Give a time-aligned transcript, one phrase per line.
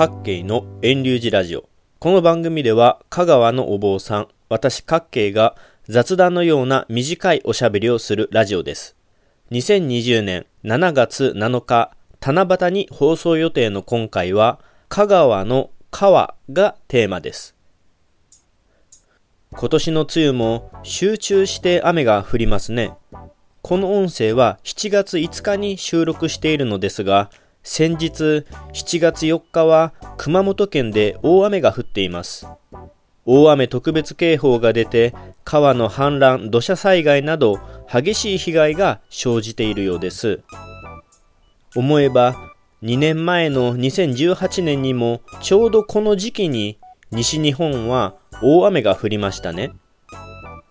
[0.00, 1.68] 各系の遠流寺ラジオ。
[1.98, 5.56] この番組では香川のお坊さん、私各系が
[5.88, 8.96] 雑談のような短いおしゃべりをするラジオです。
[9.50, 14.58] 2020年7月7日、七夕に放送予定の今回は、
[14.88, 17.54] 香川の川がテーマです。
[19.52, 22.94] 今年の梅雨も集中して雨が降りますね。
[23.60, 27.30] この音声は7月5日に収録しているのですが、
[27.62, 32.46] 先日7月4日は熊本県で大雨が降っています。
[33.26, 35.14] 大雨特別警報が出て
[35.44, 37.60] 川の氾濫、土砂災害など
[37.92, 40.40] 激しい被害が生じているようです。
[41.76, 42.34] 思えば
[42.82, 46.78] 2年前の2018年にもちょうどこの時期に
[47.10, 49.72] 西日本は大雨が降りましたね。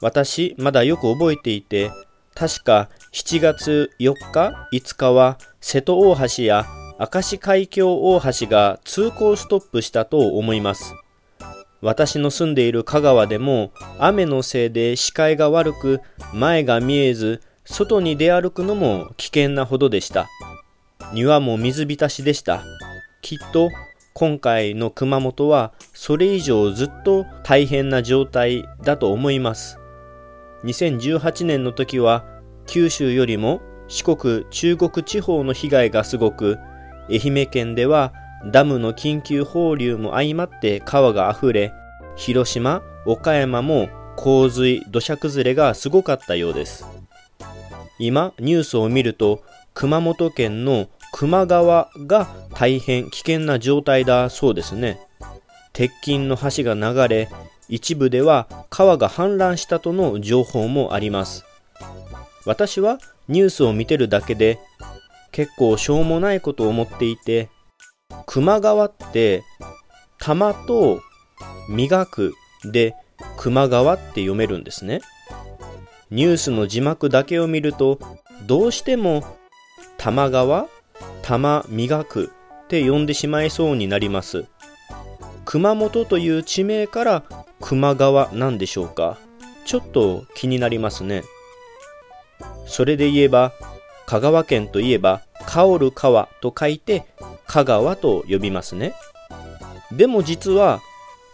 [0.00, 1.90] 私まだよく覚えていて
[2.34, 6.64] 確か7月4日、5日は瀬戸大橋や
[7.00, 10.96] 明石海峡大橋が通行ストップしたと思います。
[11.80, 16.00] 私の住んでいる香川でも雨のせいで視界が悪く
[16.34, 20.26] 前が見えず外に出歩くのも危険なほどでした。
[21.12, 22.64] 庭も水浸しでした。
[23.22, 23.70] きっと
[24.12, 29.78] 今回の熊本はそれ以上ずっと大変な状態だと思います。
[30.64, 32.24] 2018年の時は
[32.66, 36.58] 九州よりも四国中国地方の被害がすごく
[37.10, 38.12] 愛媛県では
[38.46, 41.72] ダムの緊急放流も相まって川が溢れ
[42.16, 46.84] 広島岡山も洪水土砂崩れがすごかったようです。
[47.98, 49.42] 今ニュースを見ると
[49.74, 55.00] 熊本県の球磨川が大変危険な状態だそうですね。
[55.72, 57.28] 鉄筋の橋が流れ
[57.68, 61.44] 一部では川が氾濫したとの情報もあります。
[62.44, 64.58] 私はニュースを見てるだけで
[65.32, 67.48] 結構しょうもないことを思っていて
[68.26, 69.42] 球磨川って
[70.18, 71.00] 玉と
[71.68, 72.34] 磨く
[72.64, 72.94] で
[73.42, 75.00] 球磨川って読めるんですね。
[76.10, 77.98] ニュースの字幕だけを見ると
[78.46, 79.24] どうしても
[79.98, 80.66] 玉川
[81.22, 82.32] 玉磨く
[82.64, 84.46] って呼んでしまいそうになります。
[85.44, 87.22] 熊本という地名から
[87.66, 89.18] 球磨川なんでしょうか。
[89.64, 91.22] ちょっと気になりますね。
[92.66, 93.52] それで言えば、
[94.08, 97.04] 香川県といえば、香る川と書いて、
[97.46, 98.94] 香川と呼びますね。
[99.92, 100.80] でも実は、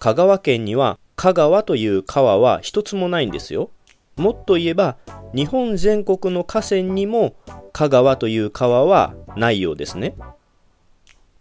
[0.00, 3.70] 香川県には香川という川は一つもないんですよ。
[4.16, 4.96] もっと言えば、
[5.32, 7.36] 日本全国の河川にも
[7.72, 10.16] 香川という川はないようですね。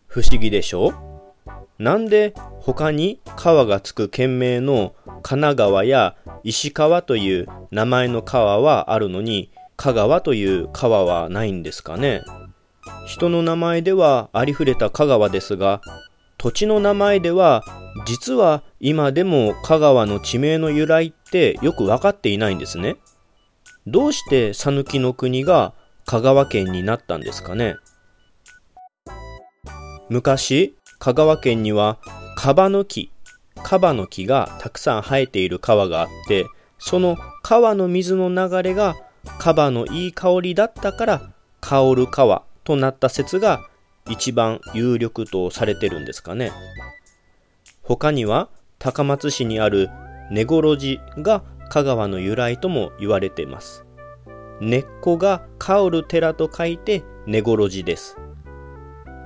[0.06, 0.94] 不思議でしょ？
[1.80, 9.50] なんで他に川がつく県名の神奈川や石川という名前の川はあるのに
[9.84, 12.22] 香川という川はないんですかね。
[13.06, 15.82] 人の名前ではありふれた香川ですが
[16.38, 17.66] 土地の名前では
[18.06, 22.96] 実は今でも香川の地名の由来ってよく分かっていないんですね。
[23.86, 25.74] どうして讃岐の国が
[26.06, 27.76] 香川県になったんですかね。
[30.08, 31.98] 昔香川県には
[32.38, 33.12] カバの木
[33.62, 36.46] カバの木がたくさん生えている川があって
[36.80, 38.96] その川の水の流れが
[39.40, 43.62] カバのいい香りだったから香る川となった説が
[44.10, 46.52] 一番有力とされてるんですかね。
[47.82, 49.90] 他には高松市にある
[50.32, 53.86] 根頃寺が香川の由来とも言われています。
[54.62, 58.18] 根っこが香る寺と書いて根頃寺です。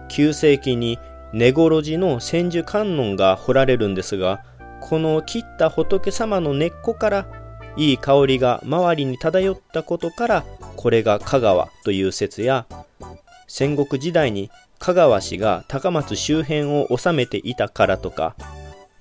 [0.09, 0.99] 9世紀に
[1.33, 4.43] 根頃寺の千手観音が彫られるんですが
[4.79, 7.27] この切った仏様の根っこから
[7.77, 10.45] いい香りが周りに漂ったことから
[10.75, 12.65] これが香川という説や
[13.47, 14.49] 戦国時代に
[14.79, 18.35] 香川氏が高松周辺を治めていたからとか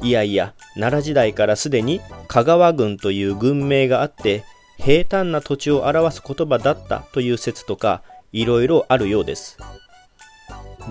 [0.01, 4.45] いやいや奈良時代からすでに香川郡という軍名があって
[4.79, 9.57] 平坦な土地を表す言葉だったという説とかいろいろあるようです。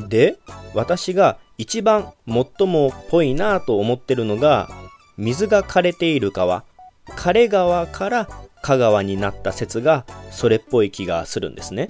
[0.08, 0.38] で
[0.74, 4.70] 私が一番最もっぽいなと思ってるのが
[5.18, 6.64] 水が枯れている川。
[7.10, 8.30] 枯川から
[8.62, 11.90] 香川になった説がそれっぽい気がするんですね。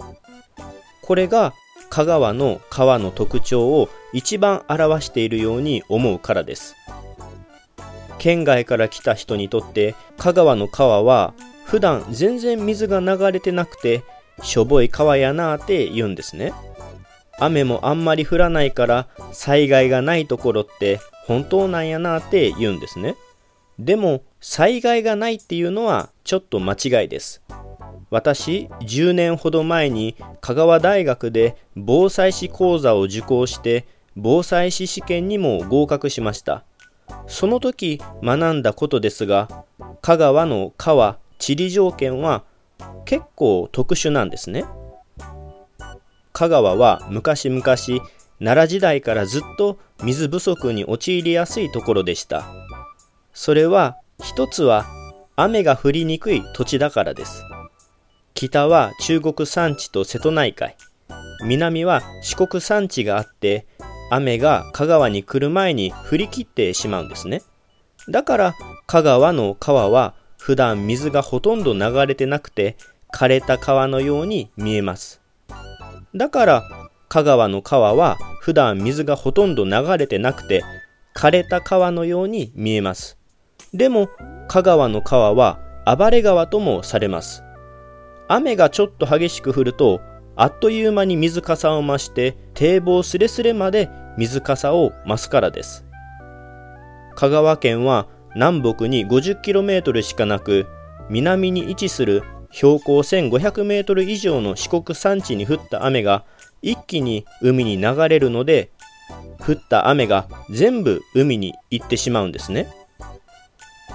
[1.02, 1.54] これが
[1.90, 6.76] 香川の川の特徴を一番表しているように思うからです。
[8.18, 11.34] 県外から来た人にとって香川の川は
[11.66, 14.04] 普段全然水が流れてなくて
[14.42, 16.54] しょぼい川やなーって言うんですね。
[17.40, 23.16] 雨もあんまり降らないから災害がないところって本当なんやなって言うんですね。
[23.78, 27.42] でも災害がないっていうのはちょっと間違いです。
[28.12, 36.64] 私、10年ほど前に香川大学で防災士講座を受講して防災士試験にも合格しました。
[37.26, 39.66] その時学んだことですが、
[40.04, 42.44] 香川の川、地理条件は
[43.06, 44.64] 結構特殊なんですね。
[46.34, 48.00] 香川は昔々奈
[48.40, 52.46] 良時代からずっと水不足に陥りやすいところでした。
[53.34, 54.86] それは一つは
[55.36, 57.44] 雨が降りにくい土地だからです。
[58.34, 60.76] 北は中国山地と瀬戸内海、
[61.44, 63.66] 南は四国山地があって
[64.10, 67.42] 雨が香川に来る前に降り切ってしまうんですね。
[68.10, 68.56] だから
[68.88, 72.78] 香川の川は普段水がほとんど流れてなくて
[73.14, 75.22] 枯れた川のように見えます。
[76.14, 76.64] だから
[77.10, 80.64] 香川の川は普段水がほとんど流れてなくて
[81.16, 83.18] 枯れた川のように見えます。
[83.76, 84.10] でも
[84.48, 87.44] 香川の川は暴れ川ともされます。
[88.28, 90.02] 雨がちょっと激しく降ると
[90.36, 95.86] あっという間に水かさを増して堤防すれすれまで水かさを増すからです。
[97.16, 100.68] 香川県は南北に 50km しかなく
[101.10, 106.24] 南に位置する標高 1500m 以上の四国山地に降った雨が
[106.62, 108.72] 一気に海に流れるので
[109.40, 112.68] 降った雨が全部海に行ってしまうんですね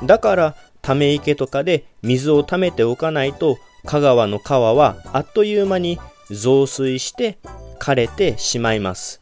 [0.05, 5.99] だからため池とかで水を溜めておかないと香川の川はあっという間に
[6.31, 7.39] 増水して
[7.79, 9.21] 枯れてしまいます。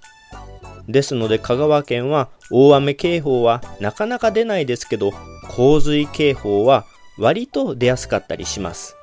[0.89, 5.13] ですので香川県は大雨警報はなかなか出ないですけど
[5.49, 6.85] 洪水警報は
[7.19, 8.97] 割と出やすかったりします。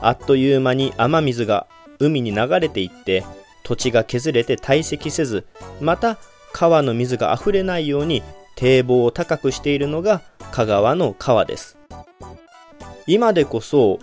[0.00, 1.66] あっという間に雨水が
[1.98, 3.24] 海に流れていって
[3.62, 5.46] 土地が削れて堆積せず
[5.80, 6.18] また
[6.52, 8.22] 川の水が溢れないように
[8.56, 11.78] 堤防を高くしているのが香川の川です。
[13.06, 14.00] 今でこそ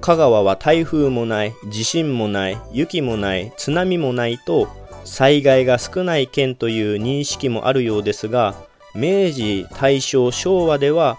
[0.00, 4.68] 香川は台風もない、地震もない、雪もない、津波もないと
[5.04, 8.54] 災害が少ない県という認識もあるようですが、
[8.94, 11.18] 明治、大正、昭和では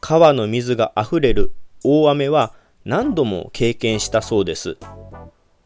[0.00, 2.52] 川の水があふれる大雨は
[2.84, 4.76] 何度も経験したそうです。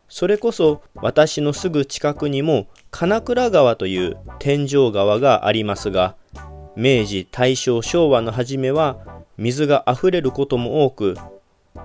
[0.08, 6.16] それこそ私のすぐ近くにも金倉川という天井川がありますが、
[6.80, 8.96] 明治、大正、昭和の初めは
[9.36, 11.14] 水があふれることも多く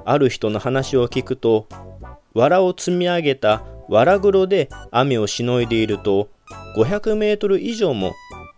[0.06, 1.68] ある人の話を聞くと
[2.34, 6.30] 藁を積み上げた藁黒で雨をしのいでいると
[6.78, 8.14] 500メートル以上も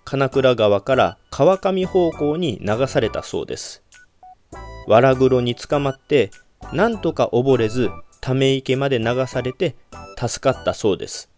[0.05, 3.81] 金倉川から川上方向に流されたそうです。
[4.87, 6.29] 藁黒に捕まって
[6.71, 7.89] なんとか溺れず
[8.21, 9.75] ため池まで流されて
[10.15, 11.31] 助かったそうです。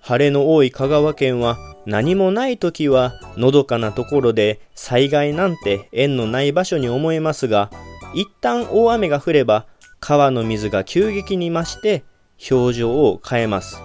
[0.00, 1.56] 晴れの多い香川県は
[1.86, 7.70] 何もない時はのどかなところで災害なんて縁のない場所に思えますが
[8.14, 9.66] 一旦大雨が降れば
[10.00, 12.04] 川の水が急激に増して
[12.50, 13.80] 表情を変えます。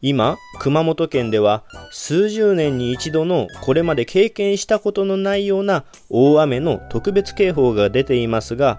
[0.00, 8.78] 今、熊本県では数十年に一度のこれまで経験したことのないような大雨の特別警報が出ていますが、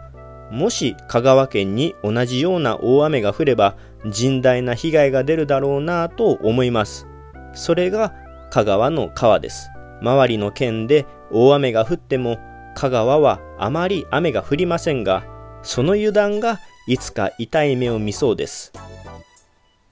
[0.50, 3.76] もし香川県に同じような大雨が降れば
[4.06, 7.06] 甚大な被害が出るだろうなと思います。
[7.54, 8.14] それが
[8.52, 9.70] 香川の川です。
[10.02, 12.40] 周りの県で大雨が降っても
[12.76, 15.24] 香川はあまり雨が降りませんが、
[15.62, 18.74] その油断がいつか痛い目を見そうです。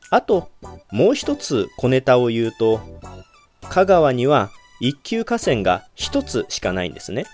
[0.09, 0.49] あと、
[0.91, 2.79] もう一つ小ネタを言うと、
[3.69, 7.25] 香川には一級河川が一つしかないんですね。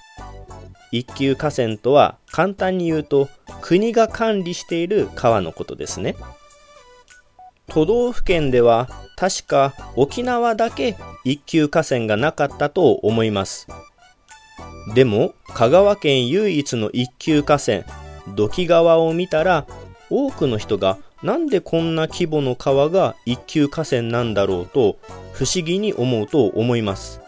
[0.91, 3.27] 一級河川とは簡単に言うと
[3.61, 6.15] 国が管理している川のことですね。
[7.67, 13.67] 都道府県では確か沖縄だけ一級河川がなかったと思います。
[14.95, 17.83] でも香川県唯一の一級河川
[18.35, 19.65] 土器川を見たら
[20.09, 24.97] 多くの人がなんでこんな規模の川が一級河川なんだろうと
[25.31, 27.21] 不思議に思うと思います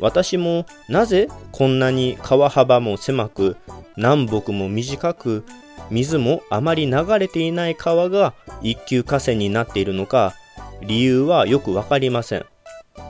[0.00, 3.56] 私もなぜこんなに川幅も狭く
[3.96, 5.44] 南北も短く
[5.90, 10.34] 水もあまり流れていない川が一級河川になっているのか
[10.80, 12.46] 理由はよくわかりません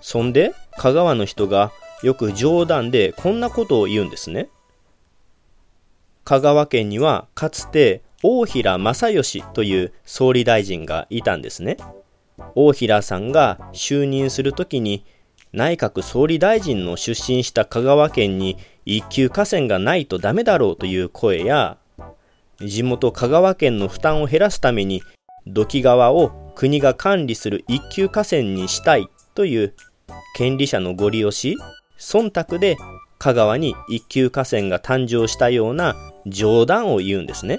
[0.01, 4.49] そんで香川の人がよく冗談でこんなことを言うんですね。
[6.25, 11.77] 香川県にはかつて大平正義という総理大臣がいたんですね。
[12.55, 15.05] 大平さんが就任するときに
[15.53, 21.77] 内閣総理大臣の出身した香川県に一級河川がないとダメだろうという声や
[22.67, 25.03] 地元香川県の負担を減らすために
[25.47, 29.75] 土器川を国が管理する一級河川にしたいという
[30.37, 31.57] 権利者のご利用し
[31.99, 32.77] 忖度で
[33.19, 35.95] 香川に一級河川が誕生したような
[36.27, 37.59] 冗談を言うんですね。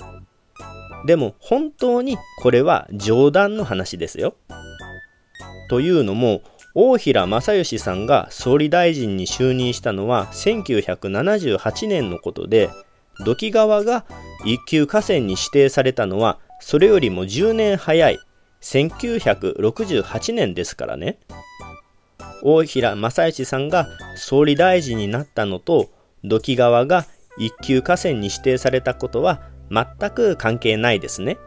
[1.05, 4.35] でも本当にこれは冗談の話ですよ。
[5.69, 6.41] というのも、
[6.75, 12.69] 大平正義さんが総理大臣に就任したのは1978年のことで、
[13.19, 14.05] 土岐川が
[14.45, 18.19] 一級河川に指定されたのはそれよりも10年早い
[18.61, 21.19] 1968年ですからね。
[22.43, 25.89] 大平正義さんが総理大臣になったのと
[26.23, 27.05] 土岐川が
[27.37, 29.41] 一級河川に指定されたことは
[29.71, 31.37] 全く関係ないですね。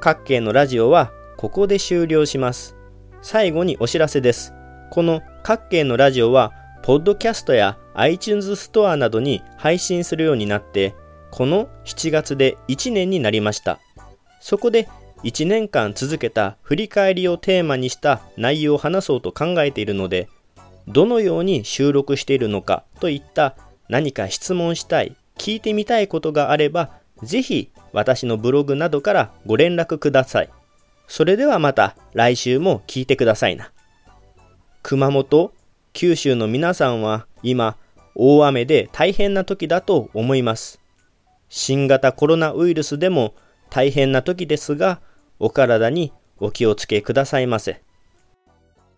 [0.00, 2.76] 各系のラジオはここで終了します。
[3.22, 4.54] 最後にお知らせです。
[4.90, 10.94] この各系のラジオは、ポッドキャストや iTunes ストアなどに配信するようになって、
[11.30, 13.78] この7月で1年になりました。
[14.40, 14.88] そこで
[15.22, 20.28] 1年間続けた振り返りをテーマにした内容を話そうと考えているので、
[20.88, 23.56] どのように収録しているのかといった
[23.88, 26.90] 何か質問したい、聞いてみたいことがあれば、
[27.22, 30.50] ぜひ私のブログなどからご連絡ください。
[31.06, 33.72] それではまた来週も聞いてくださいな。
[34.82, 35.52] 熊本、
[35.92, 37.76] 九州の皆さんは今、
[38.14, 40.80] 大雨で大変な時だと思います。
[41.48, 43.34] 新型コロナウイルスでも
[43.70, 45.00] 大変な時ですが、
[45.38, 47.82] お体にお気をつけくださいませ。